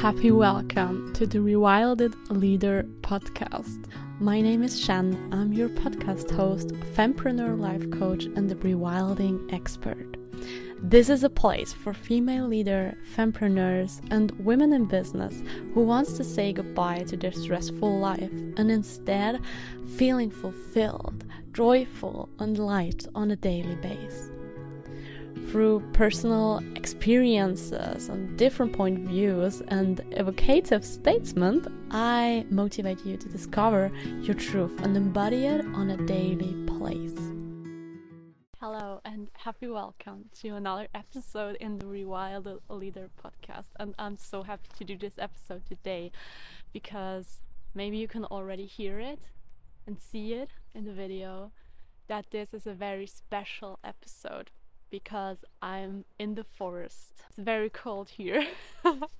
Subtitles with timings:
[0.00, 3.84] happy welcome to the Rewilded Leader podcast.
[4.18, 5.28] My name is Shanne.
[5.30, 10.16] I'm your podcast host, fempreneur life coach, and the rewilding expert.
[10.82, 15.42] This is a place for female leader, fempreneurs, and women in business
[15.74, 19.38] who wants to say goodbye to their stressful life and instead
[19.98, 24.30] feeling fulfilled, joyful, and light on a daily basis
[25.48, 33.28] through personal experiences and different point of views and evocative statements, I motivate you to
[33.28, 33.90] discover
[34.20, 37.18] your truth and embody it on a daily place.
[38.60, 43.70] Hello and happy welcome to another episode in the Rewild Leader podcast.
[43.78, 46.12] And I'm so happy to do this episode today
[46.72, 47.40] because
[47.74, 49.20] maybe you can already hear it
[49.86, 51.52] and see it in the video
[52.06, 54.50] that this is a very special episode
[54.90, 57.22] because I'm in the forest.
[57.28, 58.46] It's very cold here.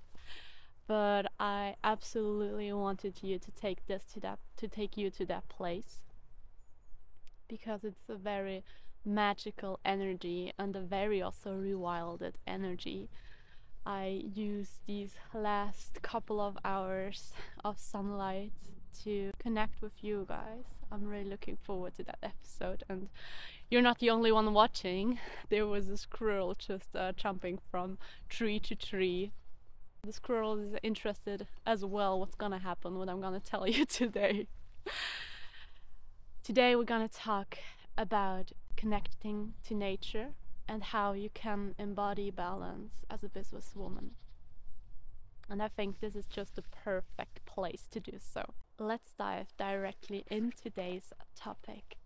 [0.86, 5.48] but I absolutely wanted you to take this to that to take you to that
[5.48, 6.02] place
[7.48, 8.64] because it's a very
[9.04, 13.08] magical energy and a very also rewilded energy.
[13.86, 17.32] I used these last couple of hours
[17.64, 18.52] of sunlight
[19.04, 20.80] to connect with you guys.
[20.92, 22.84] I'm really looking forward to that episode.
[22.88, 23.08] And
[23.70, 25.18] you're not the only one watching.
[25.48, 29.32] There was a squirrel just uh, jumping from tree to tree.
[30.02, 34.46] The squirrel is interested as well what's gonna happen, what I'm gonna tell you today.
[36.42, 37.58] today we're gonna talk
[37.96, 40.28] about connecting to nature
[40.66, 44.10] and how you can embody balance as a businesswoman.
[45.50, 50.24] And I think this is just the perfect place to do so let's dive directly
[50.30, 51.98] in today's topic.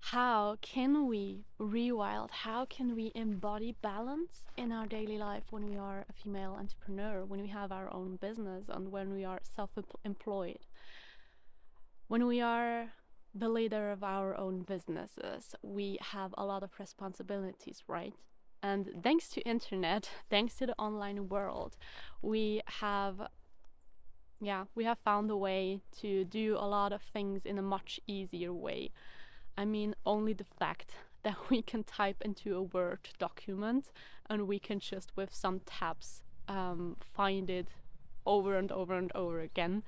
[0.00, 2.30] How can we rewild?
[2.30, 7.26] How can we embody balance in our daily life when we are a female entrepreneur,
[7.26, 9.70] when we have our own business, and when we are self
[10.04, 10.60] employed?
[12.08, 12.92] When we are
[13.34, 18.14] the leader of our own businesses, we have a lot of responsibilities, right?
[18.62, 21.76] And thanks to internet, thanks to the online world,
[22.22, 23.28] we have
[24.42, 28.00] yeah, we have found a way to do a lot of things in a much
[28.06, 28.90] easier way.
[29.56, 33.92] I mean, only the fact that we can type into a Word document
[34.30, 37.68] and we can just with some tabs um, find it
[38.24, 39.82] over and over and over again.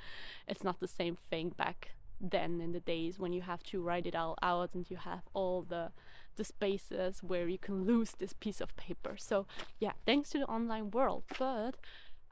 [0.46, 4.06] It's not the same thing back then in the days when you have to write
[4.06, 5.90] it all out and you have all the
[6.36, 9.16] the spaces where you can lose this piece of paper.
[9.16, 9.46] So
[9.78, 11.76] yeah, thanks to the online world, but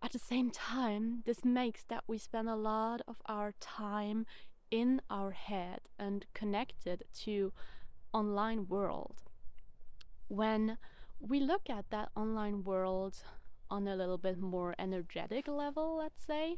[0.03, 4.27] at the same time, this makes that we spend a lot of our time
[4.71, 7.53] in our head and connected to
[8.13, 9.17] online world.
[10.29, 10.79] When
[11.21, 13.19] we look at that online world
[13.71, 16.57] on a little bit more energetic level, let's say,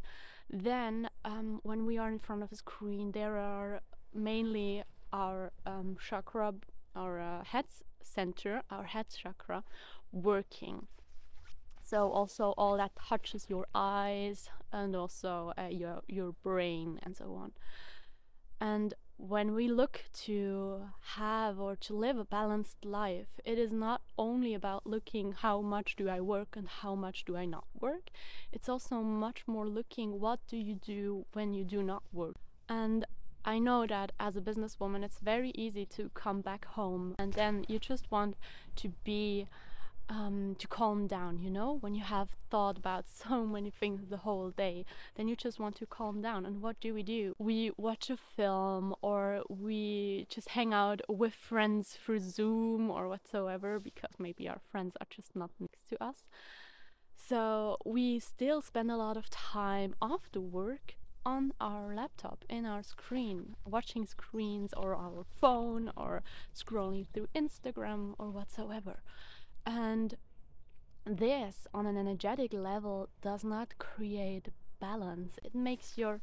[0.49, 3.81] then um, when we are in front of a screen, there are
[4.15, 6.55] mainly our um, chakra,
[6.95, 7.67] our uh, head
[8.03, 9.65] center, our head chakra
[10.13, 10.87] working.
[11.83, 17.35] So also all that touches your eyes and also uh, your your brain and so
[17.35, 17.53] on.
[18.61, 20.83] And when we look to
[21.17, 25.95] have or to live a balanced life it is not only about looking how much
[25.95, 28.11] do i work and how much do i not work.
[28.53, 32.37] It's also much more looking what do you do when you do not work.
[32.69, 33.05] And
[33.45, 37.65] I know that as a businesswoman, it's very easy to come back home and then
[37.69, 38.37] you just want
[38.77, 39.49] to be
[40.09, 44.19] um, to calm down, you know, when you have thought about so many things the
[44.19, 46.45] whole day, then you just want to calm down.
[46.45, 47.35] And what do we do?
[47.39, 53.81] We watch a film or we just hang out with friends through Zoom or whatsoever
[53.81, 56.27] because maybe our friends are just not next to us.
[57.17, 62.83] So we still spend a lot of time after work on our laptop in our
[62.83, 66.23] screen watching screens or our phone or
[66.55, 69.03] scrolling through instagram or whatsoever
[69.65, 70.17] and
[71.05, 74.49] this, on an energetic level, does not create
[74.81, 75.39] balance.
[75.43, 76.21] It makes your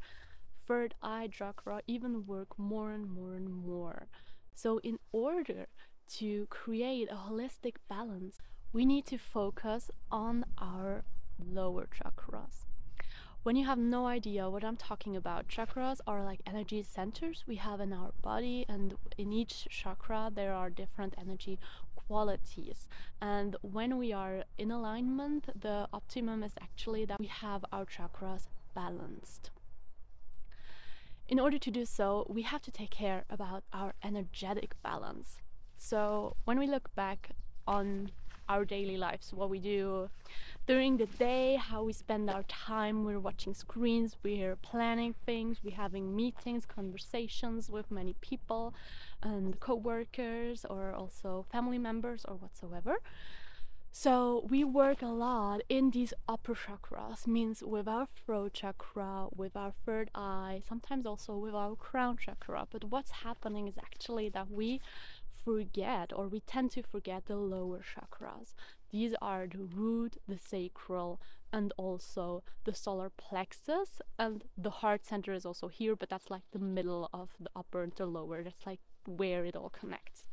[0.65, 4.07] third eye chakra even work more and more and more.
[4.53, 5.67] So, in order
[6.17, 8.39] to create a holistic balance,
[8.71, 11.03] we need to focus on our
[11.37, 12.68] lower chakras.
[13.41, 17.55] When you have no idea what I'm talking about, chakras are like energy centers we
[17.55, 21.57] have in our body, and in each chakra, there are different energy
[21.95, 22.89] qualities.
[23.21, 28.47] And when we are in alignment, the optimum is actually that we have our chakras
[28.75, 29.51] balanced.
[31.29, 35.37] In order to do so, we have to take care about our energetic balance.
[35.77, 37.29] So when we look back
[37.65, 38.11] on
[38.49, 40.09] our daily lives, what we do
[40.67, 43.05] during the day, how we spend our time.
[43.05, 48.73] We're watching screens, we're planning things, we're having meetings, conversations with many people
[49.23, 52.97] and co workers or also family members or whatsoever.
[53.91, 59.57] So we work a lot in these upper chakras, means with our throat chakra, with
[59.57, 62.67] our third eye, sometimes also with our crown chakra.
[62.71, 64.79] But what's happening is actually that we
[65.43, 68.53] forget or we tend to forget the lower chakras.
[68.91, 71.21] These are the root, the sacral,
[71.53, 74.01] and also the solar plexus.
[74.17, 77.83] And the heart center is also here, but that's like the middle of the upper
[77.83, 78.43] and the lower.
[78.43, 80.23] That's like where it all connects.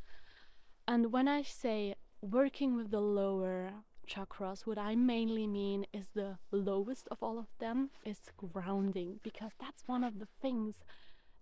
[0.87, 3.71] And when I say working with the lower
[4.07, 9.51] chakras, what I mainly mean is the lowest of all of them is grounding, because
[9.59, 10.83] that's one of the things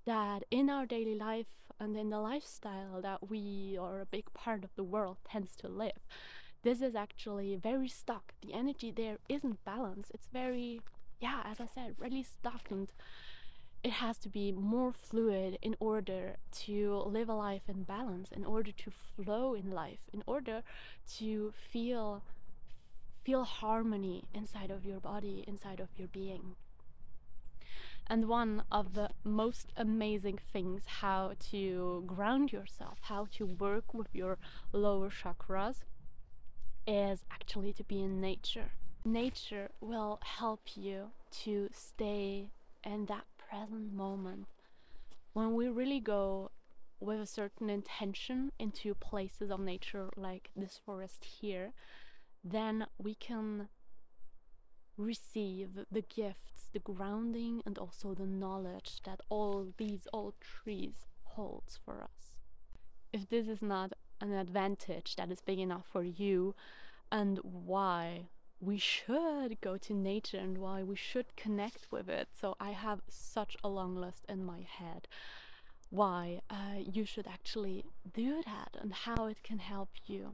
[0.06, 1.48] that in our daily life
[1.80, 5.68] and in the lifestyle that we or a big part of the world tends to
[5.68, 6.08] live.
[6.64, 8.34] This is actually very stuck.
[8.42, 10.12] The energy there isn't balanced.
[10.14, 10.82] It's very
[11.20, 12.92] yeah as i said really stuck and
[13.84, 18.44] it has to be more fluid in order to live a life in balance in
[18.44, 20.64] order to flow in life in order
[21.18, 22.24] to feel
[23.24, 26.56] feel harmony inside of your body inside of your being
[28.08, 34.08] and one of the most amazing things how to ground yourself how to work with
[34.14, 34.38] your
[34.72, 35.84] lower chakras
[36.88, 38.72] is actually to be in nature.
[39.04, 42.52] Nature will help you to stay
[42.84, 44.46] in that present moment.
[45.34, 46.52] When we really go
[47.00, 51.74] with a certain intention into places of nature like this forest here
[52.44, 53.68] then we can
[54.98, 61.80] receive the gifts, the grounding, and also the knowledge that all these old trees holds
[61.84, 62.36] for us.
[63.12, 66.56] If this is not an advantage that is big enough for you,
[67.12, 68.28] and why
[68.60, 72.30] we should go to nature and why we should connect with it.
[72.34, 75.08] So I have such a long list in my head
[75.90, 80.34] why uh, you should actually do that and how it can help you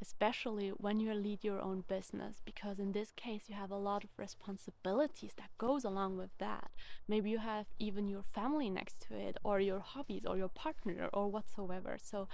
[0.00, 4.04] especially when you lead your own business because in this case you have a lot
[4.04, 6.70] of responsibilities that goes along with that.
[7.06, 11.08] Maybe you have even your family next to it or your hobbies or your partner
[11.12, 11.98] or whatsoever.
[12.02, 12.28] So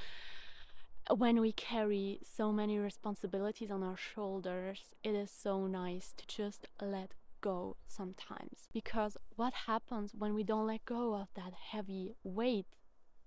[1.17, 6.69] when we carry so many responsibilities on our shoulders it is so nice to just
[6.81, 8.69] let go sometimes.
[8.73, 12.67] Because what happens when we don't let go of that heavy weight?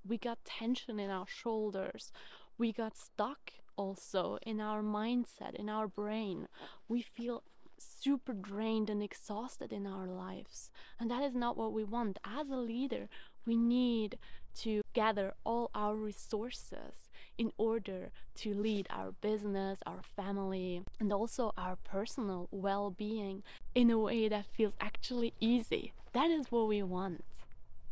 [0.04, 2.12] We got tension in our shoulders.
[2.58, 6.48] We got stuck also in our mindset, in our brain.
[6.90, 7.44] We feel
[7.78, 10.72] super drained and exhausted in our lives.
[11.00, 12.20] And that is not what we want.
[12.26, 13.08] As a leader,
[13.46, 14.18] we need
[14.56, 21.54] to gather all our resources in order to lead our business, our family, and also
[21.58, 23.44] our personal well being
[23.76, 25.94] in a way that feels actually easy.
[26.14, 27.24] That is what we want,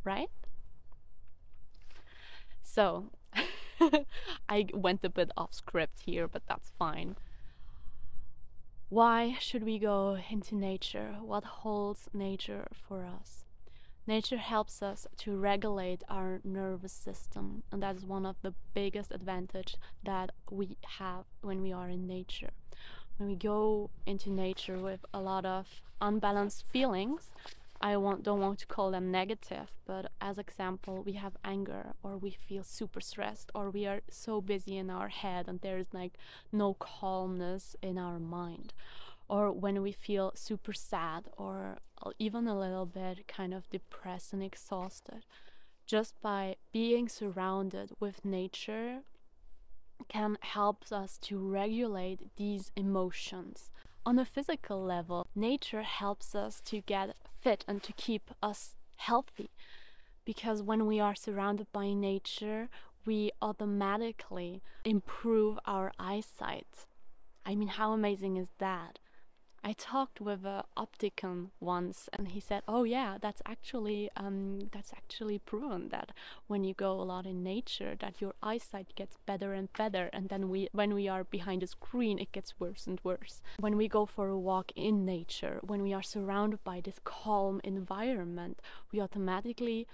[0.03, 0.29] right?
[2.63, 3.05] So,
[4.49, 7.15] I went a bit off script here, but that's fine.
[8.89, 11.15] Why should we go into nature?
[11.21, 13.45] What holds nature for us?
[14.07, 19.11] Nature helps us to regulate our nervous system, and that is one of the biggest
[19.11, 22.51] advantage that we have when we are in nature.
[23.17, 27.31] When we go into nature with a lot of unbalanced feelings,
[27.81, 32.17] I want, don't want to call them negative, but as example, we have anger or
[32.17, 35.93] we feel super stressed or we are so busy in our head and there is
[35.93, 36.13] like
[36.51, 38.73] no calmness in our mind.
[39.27, 41.77] Or when we feel super sad or
[42.19, 45.25] even a little bit kind of depressed and exhausted.
[45.85, 49.01] Just by being surrounded with nature
[50.07, 53.69] can help us to regulate these emotions
[54.05, 59.51] on a physical level, nature helps us to get fit and to keep us healthy.
[60.25, 62.69] Because when we are surrounded by nature,
[63.05, 66.87] we automatically improve our eyesight.
[67.45, 68.97] I mean, how amazing is that?
[69.67, 74.93] I talked with a optician once, and he said, "Oh yeah, that's actually um, that's
[74.93, 76.11] actually proven that
[76.45, 80.29] when you go a lot in nature, that your eyesight gets better and better, and
[80.29, 83.41] then we when we are behind a screen, it gets worse and worse.
[83.59, 87.59] When we go for a walk in nature, when we are surrounded by this calm
[87.63, 89.87] environment, we automatically."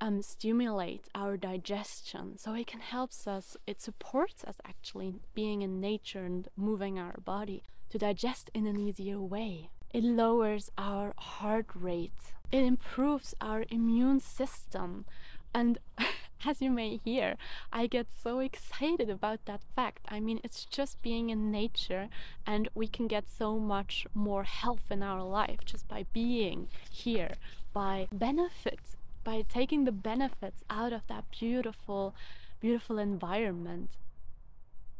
[0.00, 5.80] Um, stimulate our digestion so it can help us it supports us actually being in
[5.80, 9.70] nature and moving our body to digest in an easier way.
[9.92, 12.32] It lowers our heart rate.
[12.52, 15.06] It improves our immune system.
[15.54, 15.78] And
[16.44, 17.36] as you may hear,
[17.72, 20.06] I get so excited about that fact.
[20.08, 22.08] I mean, it's just being in nature,
[22.46, 27.34] and we can get so much more health in our life just by being here,
[27.72, 32.14] by benefits, by taking the benefits out of that beautiful,
[32.60, 33.90] beautiful environment.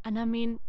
[0.04, 0.60] And I mean,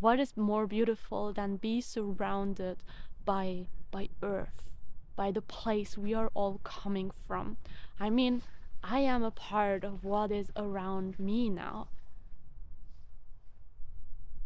[0.00, 2.78] what is more beautiful than be surrounded
[3.24, 4.72] by by earth,
[5.14, 7.58] by the place we are all coming from?
[7.98, 8.42] I mean,
[8.82, 11.88] I am a part of what is around me now.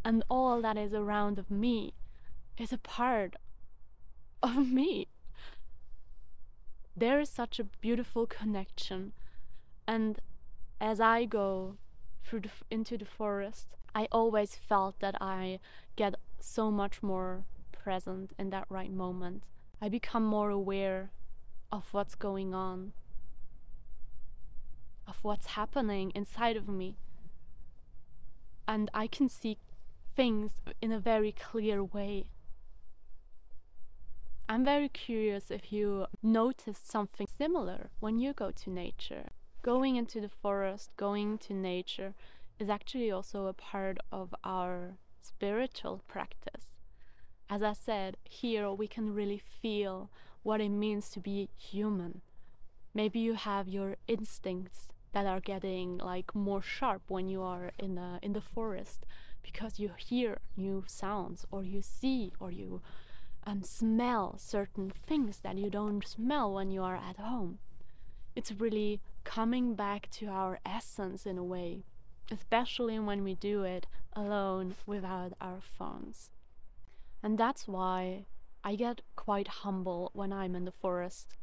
[0.05, 1.95] And all that is around of me
[2.59, 3.37] is a part
[4.43, 5.09] of me.
[6.97, 9.13] There is such a beautiful connection.
[9.87, 10.21] And
[10.81, 11.77] as I go
[12.25, 15.61] through the, into the forest, I always felt that I
[15.97, 19.45] get so much more present in that right moment.
[19.81, 21.11] I become more aware
[21.71, 22.93] of what's going on
[25.07, 26.97] of what's happening inside of me.
[28.67, 29.59] And I can see
[30.17, 32.31] things in a very clear way.
[34.49, 39.31] I'm very curious if you noticed something similar when you go to nature.
[39.65, 42.13] Going into the forest, going to nature
[42.59, 46.77] is actually also a part of our spiritual practice.
[47.49, 50.11] As I said, here we can really feel
[50.43, 52.21] what it means to be human.
[52.93, 57.95] Maybe you have your instincts that are getting like more sharp when you are in
[57.95, 59.07] the in the forest
[59.43, 62.83] because you hear new sounds or you see or you
[63.47, 67.61] um, smell certain things that you don't smell when you are at home.
[68.37, 71.83] It's really coming back to our essence in a way,
[72.31, 76.31] especially when we do it alone without our phones.
[77.23, 78.27] And that's why
[78.63, 81.37] I get quite humble when I'm in the forest.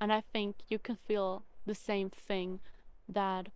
[0.00, 2.60] And I think you can feel the same thing
[3.08, 3.48] that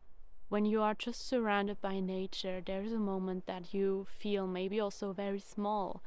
[0.49, 5.13] when you are just surrounded by nature, there's a moment that you feel maybe also
[5.13, 6.03] very small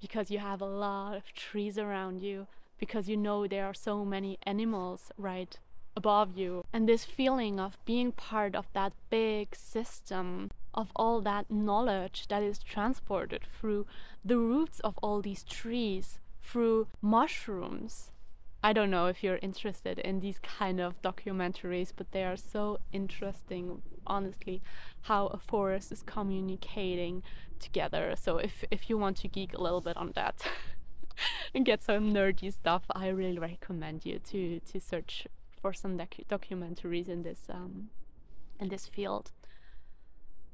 [0.00, 2.46] because you have a lot of trees around you,
[2.78, 5.58] because you know there are so many animals right
[5.96, 6.64] above you.
[6.72, 12.42] And this feeling of being part of that big system, of all that knowledge that
[12.42, 13.86] is transported through
[14.24, 18.10] the roots of all these trees, through mushrooms,
[18.64, 22.78] I don't know if you're interested in these kind of documentaries, but they are so
[22.94, 24.62] interesting, honestly,
[25.02, 27.22] how a forest is communicating
[27.60, 28.14] together.
[28.16, 30.36] So if if you want to geek a little bit on that
[31.54, 35.26] and get some nerdy stuff, I really recommend you to to search
[35.64, 37.88] for some docu documentaries in this um,
[38.60, 39.32] in this field.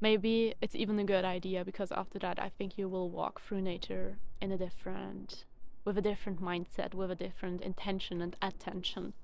[0.00, 3.62] Maybe it's even a good idea because after that, I think you will walk through
[3.62, 5.47] nature in a different
[5.85, 9.14] with a different mindset, with a different intention and attention.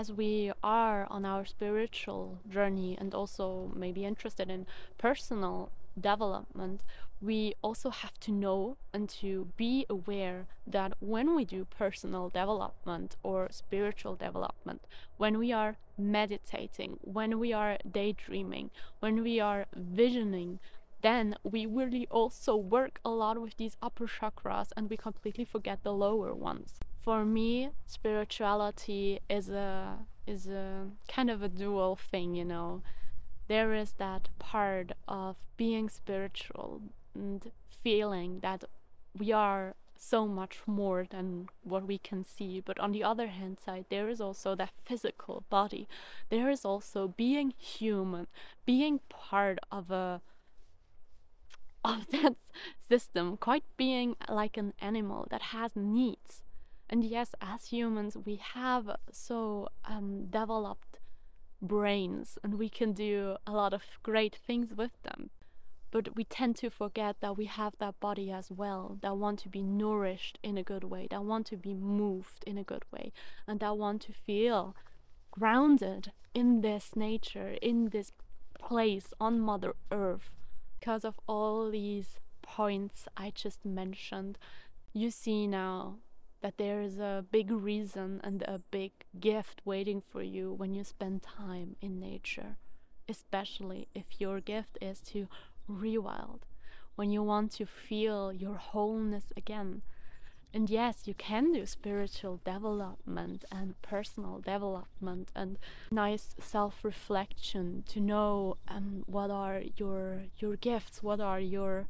[0.00, 4.66] As we are on our spiritual journey and also maybe interested in
[4.98, 6.82] personal development,
[7.20, 13.16] we also have to know and to be aware that when we do personal development
[13.22, 14.86] or spiritual development,
[15.16, 20.60] when we are meditating, when we are daydreaming, when we are visioning,
[21.02, 25.82] then we really also work a lot with these upper chakras and we completely forget
[25.82, 26.80] the lower ones.
[26.98, 32.82] For me, spirituality is a is a kind of a dual thing, you know.
[33.48, 36.82] There is that part of being spiritual
[37.14, 37.50] and
[37.82, 38.64] feeling that
[39.18, 43.58] we are so much more than what we can see but on the other hand
[43.58, 45.88] side there is also that physical body
[46.30, 48.28] there is also being human
[48.64, 50.20] being part of a
[51.84, 52.36] of that
[52.88, 56.42] system, quite being like an animal that has needs.
[56.90, 60.97] And yes, as humans, we have so um, developed
[61.60, 65.30] brains and we can do a lot of great things with them.
[65.90, 69.48] But we tend to forget that we have that body as well, that want to
[69.48, 73.12] be nourished in a good way, that want to be moved in a good way,
[73.46, 74.76] and that want to feel
[75.30, 78.12] grounded in this nature, in this
[78.58, 80.30] place on Mother Earth
[80.78, 84.38] because of all these points I just mentioned,
[84.92, 85.96] you see now
[86.40, 90.84] that there is a big reason and a big gift waiting for you when you
[90.84, 92.56] spend time in nature,
[93.08, 95.28] especially if your gift is to
[95.68, 96.40] rewild,
[96.94, 99.82] when you want to feel your wholeness again.
[100.54, 105.58] And yes, you can do spiritual development and personal development and
[105.90, 111.86] nice self-reflection to know um, what are your your gifts, what are your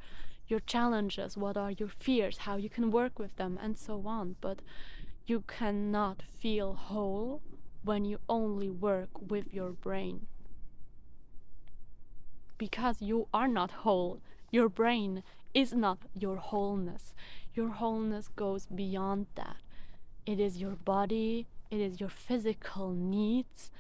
[0.49, 4.37] your challenges, what are your fears, how you can work with them, and so on.
[4.41, 4.61] But
[5.27, 7.43] you cannot feel whole
[7.85, 10.27] when you only work with your brain.
[12.57, 14.21] because you are not whole.
[14.51, 15.23] Your brain
[15.55, 17.15] is not your wholeness.
[17.55, 19.57] Your wholeness goes beyond that.
[20.27, 23.71] It is your body, it is your physical needs,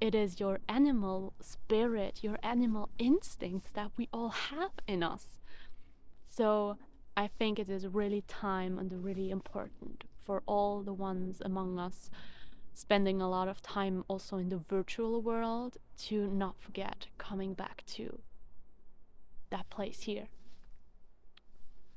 [0.00, 5.38] it is your animal spirit, your animal instincts that we all have in us.
[6.34, 6.78] So
[7.14, 12.08] I think it is really time and really important for all the ones among us
[12.72, 17.84] spending a lot of time also in the virtual world to not forget coming back
[17.86, 18.20] to
[19.50, 20.28] that place here.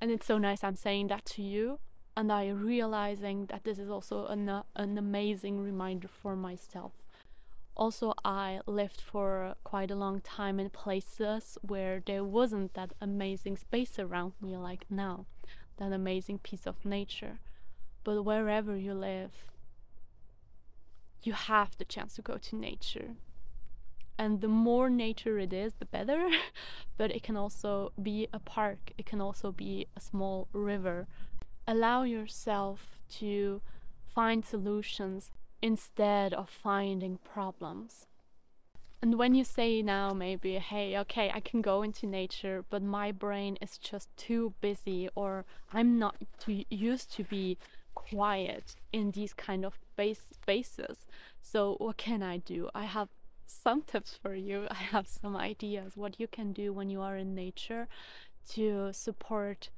[0.01, 1.79] And it's so nice I'm saying that to you
[2.17, 6.91] and I realizing that this is also an, uh, an amazing reminder for myself.
[7.77, 13.57] Also, I lived for quite a long time in places where there wasn't that amazing
[13.57, 15.25] space around me like now,
[15.77, 17.39] that amazing piece of nature.
[18.05, 19.31] But wherever you live,
[21.21, 23.15] you have the chance to go to nature.
[24.17, 26.29] And the more nature it is, the better.
[26.97, 31.07] but it can also be a park, it can also be a small river.
[31.67, 33.61] Allow yourself to
[34.07, 35.31] find solutions
[35.65, 38.05] instead of finding problems.
[39.01, 43.11] And when you say now, maybe, hey, okay, I can go into nature, but my
[43.11, 45.43] brain is just too busy, or
[45.73, 47.57] I'm not too used to be
[47.95, 51.07] quiet in these kind of base spaces.
[51.41, 52.69] So what can I do?
[52.75, 53.09] I have
[53.47, 54.67] some tips for you.
[54.69, 57.87] I have some ideas what you can do when you are in nature
[58.49, 59.71] to support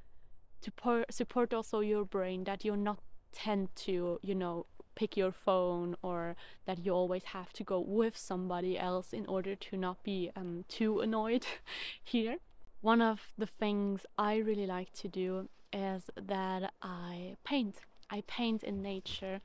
[0.63, 2.99] to support also your brain that you're not
[3.31, 4.65] tend to, you know,
[4.97, 6.35] pick your phone or
[6.65, 10.65] that you always have to go with somebody else in order to not be um,
[10.67, 11.45] too annoyed
[12.03, 12.37] here.
[12.81, 17.75] One of the things I really like to do is that I paint.
[18.09, 19.41] I paint in nature.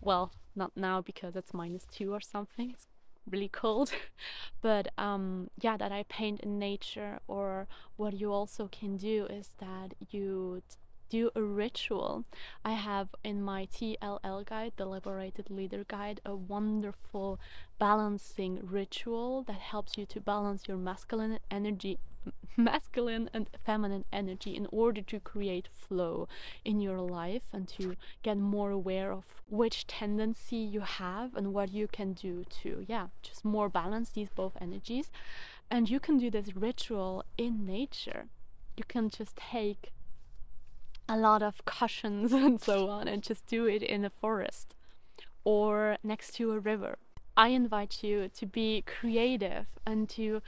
[0.00, 2.70] Well, not now because it's minus two or something.
[2.70, 2.88] It's
[3.30, 3.92] really cold
[4.62, 9.50] but um yeah that i paint in nature or what you also can do is
[9.58, 10.62] that you
[11.10, 12.24] do a ritual.
[12.64, 17.38] I have in my TLL guide, the Liberated Leader Guide, a wonderful
[17.78, 21.98] balancing ritual that helps you to balance your masculine energy
[22.56, 26.28] masculine and feminine energy in order to create flow
[26.64, 31.72] in your life and to get more aware of which tendency you have and what
[31.72, 35.10] you can do to yeah just more balance these both energies
[35.70, 38.26] and you can do this ritual in nature
[38.76, 39.90] you can just take
[41.10, 44.74] a lot of cushions and so on and just do it in a forest
[45.44, 46.96] or next to a river
[47.36, 50.42] I invite you to be creative and to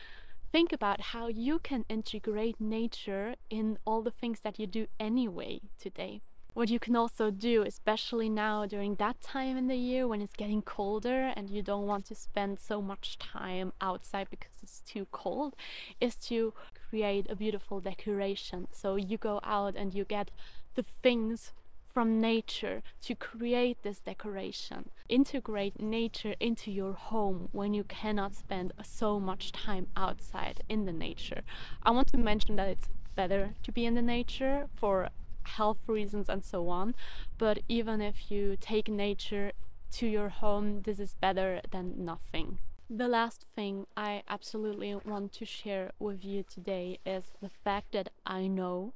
[0.53, 5.63] think about how you can integrate nature in all the things that you do anyway
[5.81, 6.21] today.
[6.55, 10.35] What you can also do, especially now during that time in the year when it's
[10.35, 15.07] getting colder and you don't want to spend so much time outside because it's too
[15.13, 15.57] cold,
[15.99, 16.53] is to
[16.91, 18.69] create a beautiful decoration.
[18.71, 20.31] So you go out and you get
[20.75, 21.53] the things
[21.93, 24.91] from nature to create this decoration.
[25.09, 30.93] Integrate nature into your home when you cannot spend so much time outside in the
[30.93, 31.43] nature.
[31.83, 35.09] I want to mention that it's better to be in the nature for
[35.45, 36.95] health reasons and so on,
[37.39, 39.53] but even if you take nature
[39.93, 42.59] to your home, this is better than nothing.
[42.89, 48.11] The last thing I absolutely want to share with you today is the fact that
[48.27, 48.95] I know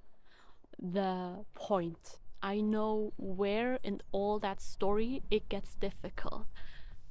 [0.78, 6.46] the point I know where in all that story it gets difficult.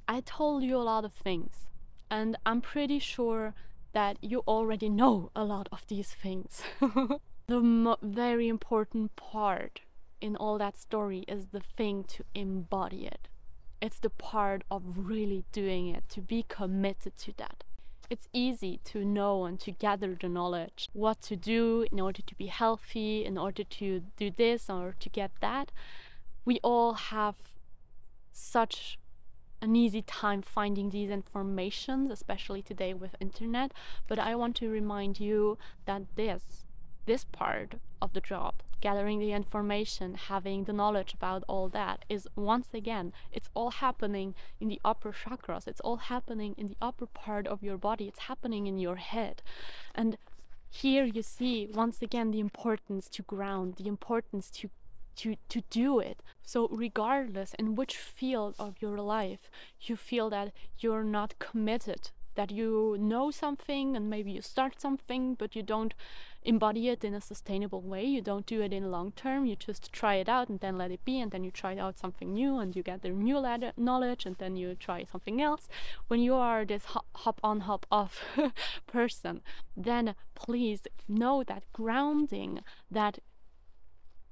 [0.08, 1.69] I told you a lot of things,
[2.10, 3.54] and I'm pretty sure
[3.93, 6.62] that you already know a lot of these things.
[7.47, 9.81] the very important part
[10.21, 13.27] in all that story is the thing to embody it.
[13.81, 17.63] It's the part of really doing it, to be committed to that.
[18.10, 22.36] It's easy to know and to gather the knowledge what to do in order to
[22.36, 25.71] be healthy, in order to do this or to get that.
[26.45, 27.36] We all have
[28.31, 28.99] such
[29.62, 33.71] an easy time finding these informations, especially today with internet.
[34.08, 36.64] But I want to remind you that this,
[37.05, 42.27] this part of the job gathering the information, having the knowledge about all that is
[42.35, 47.07] once again, it's all happening in the upper chakras, it's all happening in the upper
[47.07, 49.41] part of your body, it's happening in your head.
[49.95, 50.17] And
[50.69, 54.69] here you see once again the importance to ground, the importance to
[55.15, 56.19] to to do it.
[56.43, 59.49] So regardless in which field of your life
[59.81, 65.35] you feel that you're not committed that you know something and maybe you start something
[65.35, 65.93] but you don't
[66.45, 69.91] embody it in a sustainable way you don't do it in long term you just
[69.91, 72.58] try it out and then let it be and then you try out something new
[72.58, 73.43] and you get the new
[73.75, 75.67] knowledge and then you try something else
[76.08, 78.21] when you are this hop on hop off
[78.88, 79.41] person
[79.75, 83.19] then please know that grounding that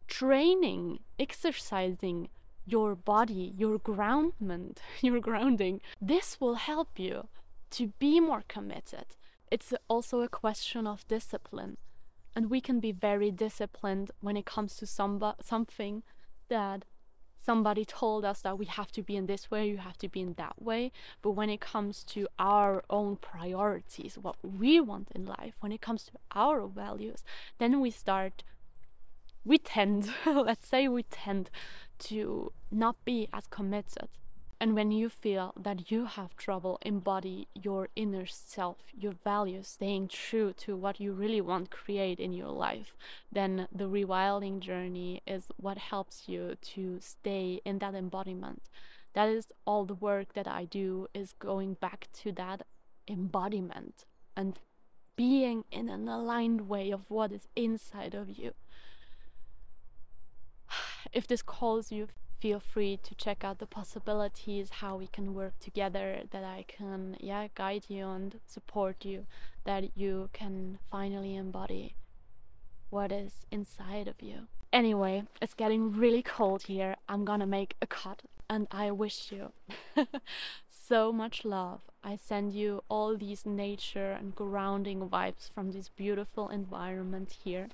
[0.08, 2.30] training exercising
[2.66, 5.82] your body, your groundment, your grounding.
[6.02, 7.28] This will help you
[7.72, 9.06] to be more committed.
[9.52, 11.78] It's also a question of discipline.
[12.36, 16.04] And we can be very disciplined when it comes to some, something
[16.50, 16.86] that
[17.44, 20.22] somebody told us that we have to be in this way, you have to be
[20.22, 20.92] in that way.
[21.22, 25.82] But when it comes to our own priorities, what we want in life, when it
[25.82, 27.24] comes to our values,
[27.60, 28.44] then we start,
[29.44, 31.50] we tend, let's say we tend
[32.00, 34.10] to not be as committed.
[34.64, 40.08] And when you feel that you have trouble embody your inner self, your values, staying
[40.08, 42.96] true to what you really want to create in your life,
[43.30, 48.62] then the rewilding journey is what helps you to stay in that embodiment.
[49.12, 52.62] That is all the work that I do is going back to that
[53.06, 54.58] embodiment and
[55.18, 58.54] being in an aligned way of what is inside of you
[61.12, 62.08] if this calls you,
[62.44, 67.16] feel free to check out the possibilities, how we can work together, that I can,
[67.22, 69.26] yeah, guide you and support you,
[69.64, 71.96] that you can finally embody
[72.90, 74.48] what is inside of you.
[74.74, 76.98] Anyway, it's getting really cold here.
[77.08, 79.54] I'm gonna make a cut and I wish you
[80.68, 81.80] so much love.
[82.04, 87.70] I send you all these nature and grounding vibes from this beautiful environment here.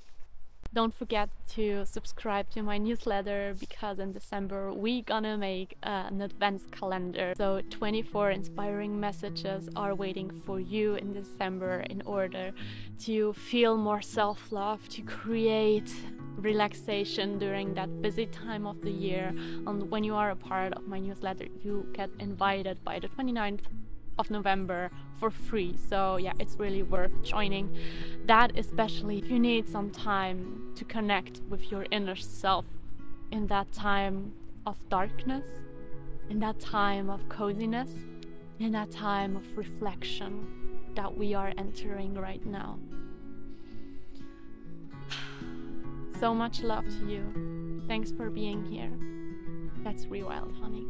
[0.71, 6.21] Don't forget to subscribe to my newsletter because in December we gonna make uh, an
[6.21, 7.33] advent calendar.
[7.35, 12.51] So 24 inspiring messages are waiting for you in December in order
[13.05, 15.91] to feel more self-love, to create
[16.37, 19.33] relaxation during that busy time of the year.
[19.65, 23.65] And when you are a part of my newsletter, you get invited by the 29th
[24.19, 25.75] of November for free.
[25.89, 27.75] So yeah, it's really worth joining.
[28.25, 32.65] That especially if you need some time to connect with your inner self
[33.31, 34.33] in that time
[34.67, 35.47] of darkness,
[36.29, 37.89] in that time of coziness,
[38.59, 40.45] in that time of reflection
[40.95, 42.77] that we are entering right now.
[46.19, 47.81] So much love to you.
[47.87, 48.91] Thanks for being here.
[49.85, 50.85] That's Rewild, honey.